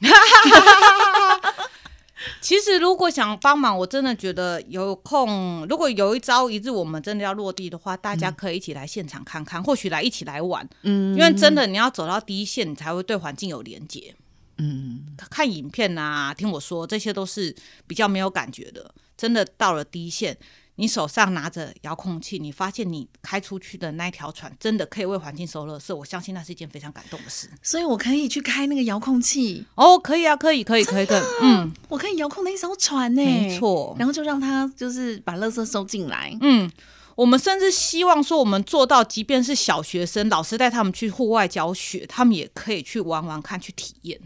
[2.40, 14.14] 其实如果想帮忙，我真的觉得有空，如果有一朝一日我们真的要落地的话，大家可以一起来现场看看，或许来一起来玩，嗯因为真的你要走到第一线，你才会对环境有连接。
[14.58, 17.54] 嗯看影片啊，听我说，这些都是
[17.86, 18.94] 比较没有感觉的。
[19.16, 20.36] 真的到了第一线，
[20.76, 27.48] 你手上拿着遥控器，你发现你开出去的那条船真的可以为环境收垃圾，我相信那是一件非常感动的事。
[27.62, 33.96] 所以我可以去开那个遥控器，哦，可以啊，可以，可以，可以，可以，嗯，我可以遥控那一艘船呢，没错。
[33.98, 36.36] 然后就让它就是把垃圾收进来。
[36.42, 36.70] 嗯，
[37.14, 44.20] 我们甚至希望说，我们做到，即便是小学生，老师带他们去户外教学，他们也可以去玩玩看，去体验。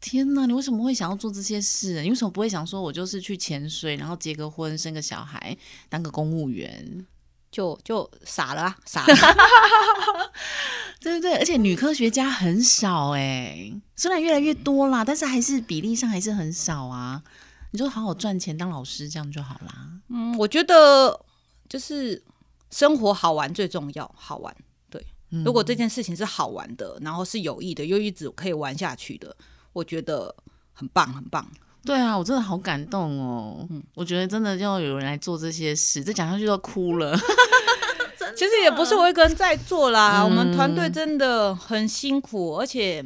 [0.00, 2.00] 天哪，你为什么会想要做这些事？
[2.02, 5.56] 你为什么不会想说，我就是去潜水，然后结个婚，生个小孩，
[5.88, 7.06] 当个公务员，
[7.50, 9.14] 就就傻了，傻了。
[11.00, 17.22] 对对对，而且女科学家很少哎，虽然越来越多啦，但是还是比例上还是很少啊。
[17.70, 19.90] 你就好好赚钱当老师，这样就好啦。
[20.08, 21.20] 嗯，我觉得
[21.68, 22.22] 就是
[22.70, 24.56] 生活好玩最重要，好玩。
[24.88, 25.04] 对，
[25.44, 29.36] 如果这件事情是好玩的，然后是有益的，又一直可以玩下去的。
[29.78, 30.34] 我觉得
[30.72, 31.46] 很棒，很棒。
[31.84, 33.64] 对啊，我真的好感动哦。
[33.70, 37.16] 嗯，我觉得真的要有人来做这些事，再讲下去都哭了。
[38.36, 43.04] 其实也不是我一个人在做啦，我们团队真的很辛苦，而且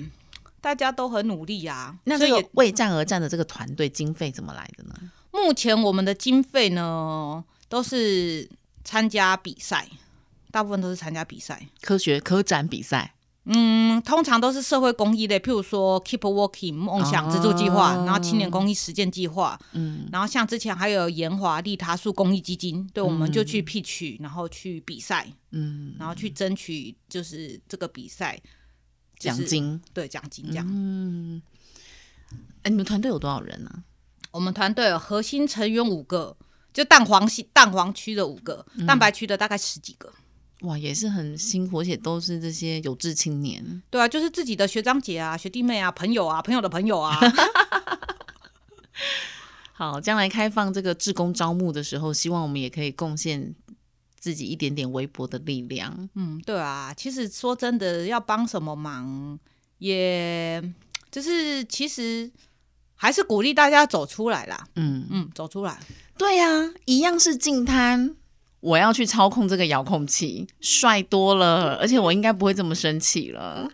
[0.61, 1.95] 大家都很努力啊。
[2.05, 4.95] 那这个为战而战的这个团队经费怎么来的呢？
[5.31, 8.49] 目前我们的经费呢，都是
[8.83, 9.87] 参加比赛，
[10.51, 13.15] 大部分都是参加比赛，科学科展比赛。
[13.45, 28.41] 嗯，通常都是社会公益类，譬如说 Keep Working 梦想资助计划，然后青年公益实践计划，嗯，然后像之前还有研华利他树公益基金，对，我们就去 pitch，然后去比赛，嗯，然后去争取就是这个比赛
[29.19, 30.65] 奖金，对，奖金这样。
[30.71, 31.43] 嗯，
[32.63, 33.83] 哎，你们团队有多少人呢？
[34.31, 36.37] 我们团队核心成员五个，
[36.73, 40.13] 就蛋黄系蛋黄区的五个，蛋白区的大概十几个。
[40.63, 43.83] 哇，也是很辛苦，而且都是这些有志青年。
[43.91, 47.19] 对啊，就是自己的学长姐啊、学弟妹啊、朋友啊、朋友的朋友啊。
[49.73, 53.53] 好，将来开放这个志工招募的时候，希望我们也可以贡献
[54.21, 56.09] 自己一点点微薄的力量。
[56.15, 59.37] 嗯，对啊，其实说真的，要帮什么忙，
[59.79, 60.63] 也
[61.11, 62.31] 就是其实
[62.95, 64.69] 还是鼓励大家走出来啦。
[64.77, 65.81] 嗯嗯，走出来。
[66.17, 68.15] 对呀，一样是进摊。
[68.63, 73.69] 我要去操控这个遥控器，帅多了，而且我应该不会这么生气了，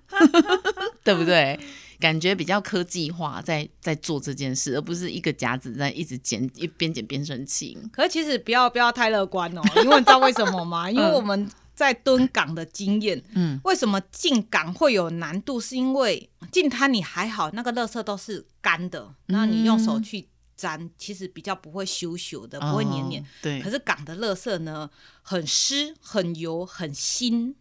[1.05, 1.61] 对不对？
[2.01, 7.77] 感觉比较科技化，在在做这件事，而不是一个夹子在一直剪，一边剪边生气。
[7.93, 10.91] 可是其实不要不要太乐观哦， 因为你知道为什么吗？
[10.91, 15.61] 因为我们在蹲港的经验，嗯，为什么进港会有难度？
[15.61, 20.29] 是因为进滩你还好，那个垃圾都是干的，然后你用手去。
[20.59, 23.27] 粘其实比较不会羞羞的，不会黏黏。
[23.41, 23.61] 对。
[23.63, 24.91] 可是港的垃圾呢，
[25.23, 27.55] 很湿、很油、很腥，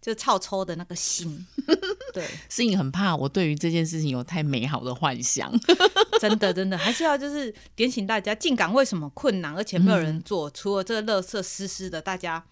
[0.00, 1.44] 就臭臭的那个腥。
[2.14, 2.28] 对。
[2.48, 5.52] 是你很怕我对于这件事情有太美好的幻想。
[6.20, 10.50] 真的，真的，还是要就是点醒大家，进港为什么困难，而且没有人做？
[10.50, 12.44] 除了这个垃圾湿湿的，大家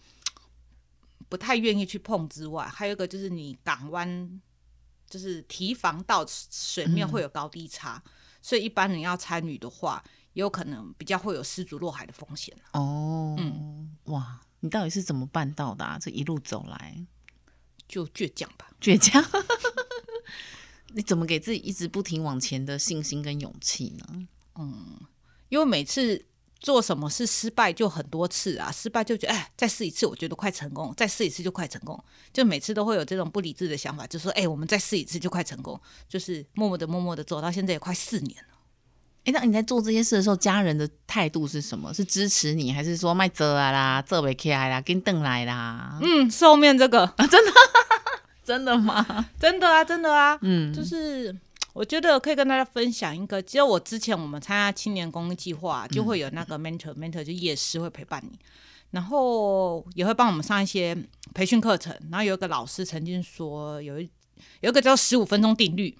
[1.29, 4.41] 不太愿意去碰之外，还有一个就是你港湾
[5.11, 8.01] 就是提防到水面会有高低差。
[8.47, 10.01] 所以一般人要参与的话，
[10.35, 13.35] 也有可能比较会有失足落海的风险哦。
[13.37, 15.99] 嗯，哇，你到底是怎么办到的啊？
[16.01, 17.05] 这一路走来，
[17.89, 19.21] 就倔强吧， 倔强。
[20.95, 24.29] 你怎么给自己一直不停往前的信心跟勇气呢？
[24.55, 25.01] 嗯，
[25.49, 26.25] 因为每次
[26.59, 38.57] 做什么事失败就很多次啊，失败就觉得哎，再试一次，我觉得快成功，再试一次就快成功，就每次都会有这种不理智的想法，就说哎，我们再试一次就快成功，就是默默的默默的走到现在也快四年了。
[39.25, 41.93] 哎，那你在做这些事的时候，家人的态度是什么？
[41.93, 45.99] 是支持你，还是说卖折啊啦，这尾起来啦，跟邓来啦？
[46.01, 47.53] 嗯，后面这个啊，真的
[48.45, 49.29] 真的吗？
[49.41, 51.37] 真的啊，真的啊，嗯，就是
[51.77, 58.39] 我觉得可以跟大家分享一个，只有我之前我们参加青年公益计划，就会有那个 mentor，mentor 就夜师会陪伴你，
[58.93, 60.97] 然后也会帮我们上一些
[61.35, 61.95] 培训课程。
[62.11, 64.09] 然后有一个老师曾经说，有一
[64.63, 65.95] 有一个叫十五分钟定律。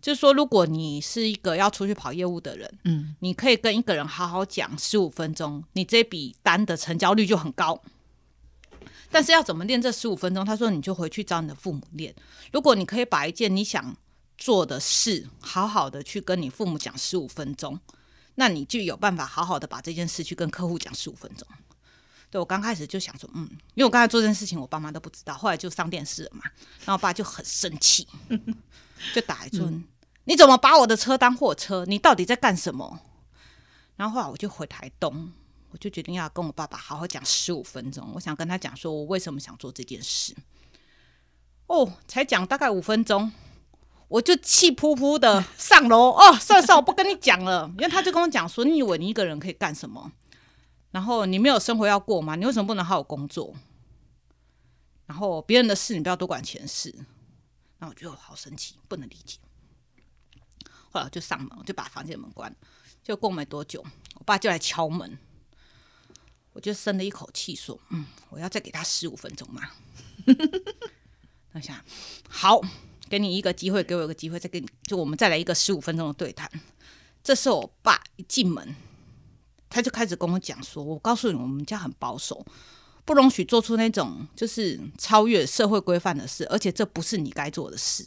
[0.00, 7.82] 就是说，如果你是一个要出去跑业务的人，嗯，你可以跟一个人好好讲十五分钟，你这笔单的成交率就很高。
[9.10, 10.46] 但是要怎么练这十五分钟？
[10.46, 12.14] 他说，你就回去找你的父母练。
[12.52, 13.94] 如果你可以把一件你想
[14.38, 17.78] 做的事，好好的去跟你父母讲十五分钟，
[18.36, 21.46] 那你就有办法好好的把这件事去跟客户讲十五分钟。
[22.30, 26.42] 对我刚开始就想说，嗯，因为我刚才做这件事情，我爸妈都不知道，后来就上电视了嘛，
[26.84, 28.06] 然后我爸就很生气。
[29.14, 29.84] 就打一尊，
[30.24, 31.84] 你怎么把我的车当货车？
[31.86, 33.00] 你到底在干什么？
[33.94, 35.32] 然后后来我就回台东，
[35.70, 38.10] 我就决定要跟我爸爸好好讲十五分钟。
[38.14, 40.34] 我想跟他讲说我为什么想做这件事。
[41.68, 43.30] 哦，才讲大概五分钟，
[44.08, 50.10] 我就气扑扑的上楼哦，算了算了，我不跟你讲了，因为他就跟我讲说，你以为你一个人可以干什么？
[50.90, 52.34] 然后你没有生活要过吗？
[52.34, 53.54] 你为什么不能好好工作？
[55.06, 56.94] 然后别人的事你不要多管闲事。
[57.78, 59.38] 那我就好生气，不能理解。
[60.90, 62.54] 后来我就上门，我就把房间门关。
[63.04, 63.84] 就过没多久，
[64.14, 65.18] 我爸就来敲门，
[66.54, 69.62] 我就深了一口气说：“嗯，我要再给他十五分钟嘛。
[71.52, 71.76] ”那想
[72.28, 72.60] 好。
[73.08, 76.48] 给你一个机会，给我一个机会，再给你，就我们再来一个十五分钟的对谈。
[77.22, 78.74] 这是我爸一进门，
[79.68, 82.44] 他就开始跟我讲说：“我告诉你，我们家很保守，
[83.04, 88.06] 不容许做出那种就是超越社会规范的事，而且这不是你该做的事。”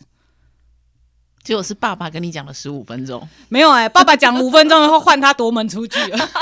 [1.44, 6.30] 结果是爸爸跟你讲了十五分钟，没有哎，爸爸讲五分钟，然后换他夺门出去了。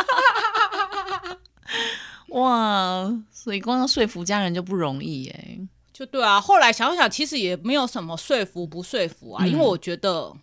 [2.30, 5.60] 哇，所以光要说服家人就不容易哎。
[6.00, 10.34] 就对啊，后来想想，其实也没有什么说服不说服啊，因为我觉得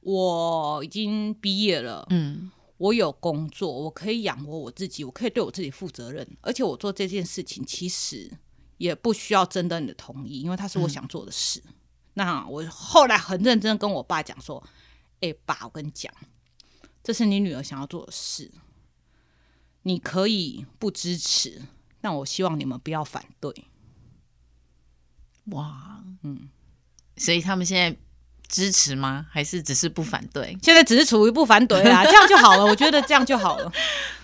[0.00, 8.30] 我已经毕业了，嗯，我有工作，我可以养活我自己，我可以对我自己负责任，而且我做这件事情其实
[8.76, 11.62] 也不需要征得你的同意，因为它是我想做的事。
[12.12, 14.62] 那我后来很认真跟我爸讲说
[15.22, 16.12] ：“哎，爸，我跟你讲，
[17.02, 18.50] 这是你女儿想要做的事，
[19.84, 21.62] 你可以不支持，
[22.02, 23.64] 但我希望你们不要反对。”
[25.50, 26.48] 哇，嗯，
[27.16, 27.96] 所以他们现在
[28.48, 29.26] 支持吗？
[29.30, 30.56] 还是只是不反对？
[30.62, 32.64] 现在只是处于不反对啊， 这样就好了。
[32.64, 33.72] 我觉得这样就好了，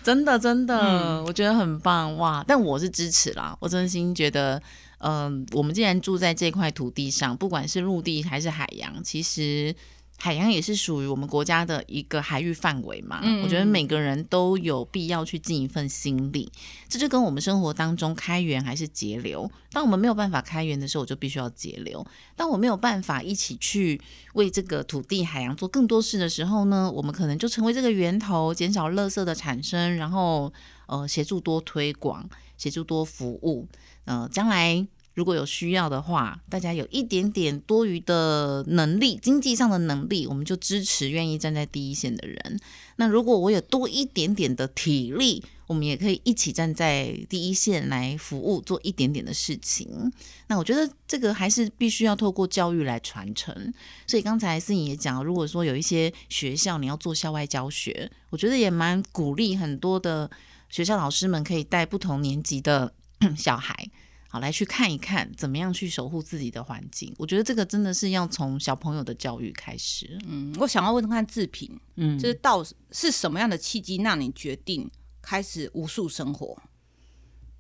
[0.03, 2.45] 真的真的，我觉得很棒哇！
[2.47, 4.61] 但我是支持啦，我真心觉得，
[4.99, 9.75] 嗯，我们既然住在这块土地上，不管是陆地还是海洋，其实。
[10.19, 16.51] 海洋也是属于我们国家的一个海域范围嘛，我觉得每个人都有必要去尽一份心力。
[16.89, 19.51] 这就跟我们生活当中开源还是节流。
[19.71, 22.03] 当我们没有办法开源的时候，我就必须要节流；
[22.35, 24.01] 当我没有办法一起去
[24.33, 30.53] 为这个土地、海洋做更多事的时候呢，我们可能就成为这个源头，减少垃圾的产生，然后
[30.87, 33.69] 呃协助多推广，协助多服务，
[34.07, 34.87] 呃将来。
[35.17, 42.61] 如果有需要的话，大家有一点点多余的能力，经济上的能力，我们就支持愿意站在第一线的人。
[42.97, 50.13] 那如果我有多一点点的体力，我们也可以一起站在第一线来服务，做一点点的事情。
[50.49, 53.73] 那我觉得这个还是必须要透过教育来传承。
[54.07, 60.31] 所以刚才思颖也讲，如果说有一些学校你要做校外教学，我觉得也蛮鼓励很多的
[60.69, 62.93] 学校老师们可以带不同年级的
[63.35, 63.89] 小孩。
[64.37, 67.11] 好，来去看一看怎么样去守护自己的环境。
[67.17, 70.19] 我觉得这个真的是要从小朋友的教育开始。
[70.27, 72.63] 嗯，我想要问看志平，嗯，就是到
[72.93, 74.91] 是什么样的契机让你决定
[75.23, 76.55] 开始无数生活？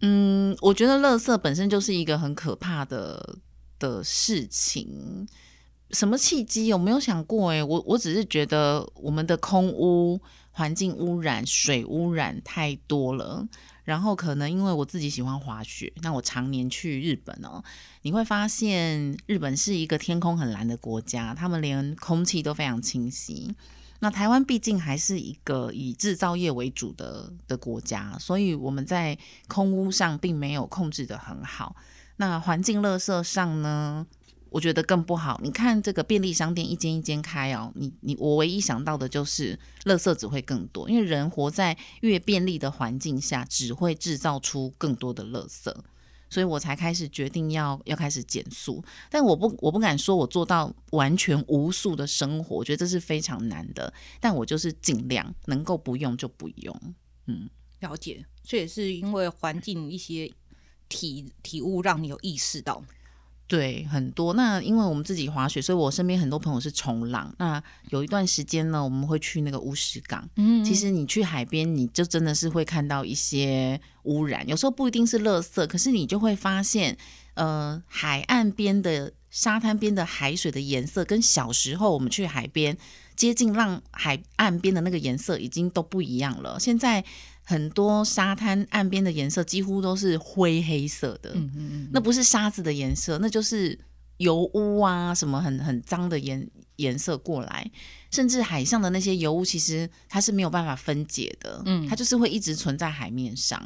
[0.02, 3.38] 嗯，我觉得垃圾本身就是一个很可怕的
[3.78, 5.26] 的事情。
[5.92, 6.66] 什么契机？
[6.66, 7.52] 有没有想过？
[7.52, 10.20] 哎，我我只是觉得我们的空污、
[10.50, 13.48] 环境污染、水污染太多了。
[13.86, 17.62] 然后可能因为我自己喜欢滑雪，那我常年去日本哦，
[18.02, 23.54] 你会发现日本是一个天空很蓝的国家，他们连空气都非常清晰。
[24.00, 29.16] 那台湾毕竟还是一个以制造业为主的的国家，所以我们在
[29.48, 31.74] 空污上并没有控制的很好。
[32.16, 34.06] 那环境垃圾上呢？
[34.56, 35.38] 我觉得更不好。
[35.42, 45.70] 你看这个便利商店一间一间开哦，你你我唯一想到的就是垃圾只会更多，因为人活在越便利的环境下，只会制造出更多的垃圾，
[46.30, 48.82] 所以我才开始决定要要开始减速。
[49.10, 53.92] 但我不我不敢说我做到完全无数的生活，我觉得这是非常难的。
[54.20, 56.94] 但我就是尽量能够不用就不用。
[57.26, 57.50] 嗯，
[57.80, 58.24] 了解。
[58.42, 60.32] 这也是因为环境一些
[60.88, 62.82] 体体悟，让你有意识到。
[63.48, 64.34] 对，很多。
[64.34, 67.32] 那因为我们自己滑雪，所以我身边很多朋友是冲浪。
[67.38, 70.28] 那有一段时间呢，我们会去那个乌石港。
[70.34, 74.46] 嗯，其实你去海边，你就真的是会看到一些污染。
[74.48, 76.98] 有时候不一定是垃圾，可是你就会发现，
[77.34, 82.76] 呃，海岸边的沙滩边的海水的颜色，跟小时候我们去海边
[83.14, 86.58] 接近浪海岸边的那个颜色已经都不一样了。
[86.58, 87.04] 现在。
[87.48, 93.78] 很多沙滩岸边的颜色几乎都是灰黑色的，嗯嗯嗯，那不是沙子的颜色，那就是
[94.16, 96.44] 油污啊，什么很很脏的颜
[96.74, 97.70] 颜色过来，
[98.10, 103.62] 甚至海上的那些油污，其实它是没有办法分解的，嗯，它就是会一直存在海面上。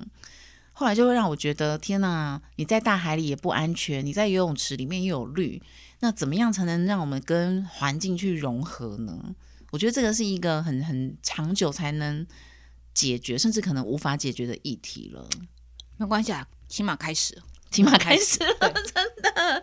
[0.73, 5.63] 后来就会让我觉得，天哪，你在大海里也不安全，你在游泳池里面又有绿，
[6.01, 9.35] 那怎么样才能让我们跟环境去融合呢？
[9.71, 12.27] 我觉得这个是一个很很长久才能。
[12.95, 15.29] 解决甚至可能无法解决的议题了，
[15.97, 17.43] 没关系啊，起码开始。
[17.71, 19.63] 起码开始了， 真的。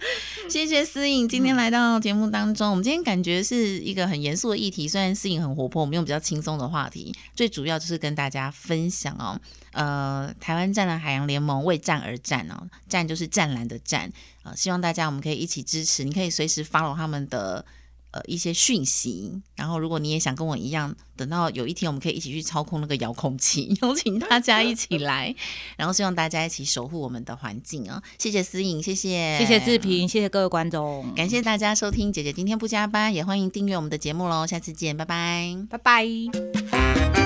[0.50, 2.70] 谢谢思颖今天来到节目当中。
[2.70, 9.38] 我们今天感觉是一个很严肃的议题，虽然思颖很活泼，我们用比较轻松的话题，最主要就是跟大家分享哦。
[9.74, 14.10] 呃，台湾湛蓝海洋联盟为战而战哦，战就是湛蓝的战
[14.44, 17.66] 啊，希望大家我们可以一起支持，你可以随时 follow 他们的。
[18.12, 25.36] 呃，一些讯息，然后如果你也想跟我一样，等到有一天我们可以一起去操控那个遥控器， 邀请大家一起来，
[25.76, 28.02] 然后希望大家一起守护我们的环境啊！
[28.18, 37.17] 谢谢思颖，谢谢，谢谢志平，谢谢各位观众，感谢大家收听姐姐今天不加班，也欢迎订阅我们的节目喽，下次见，拜拜，拜拜。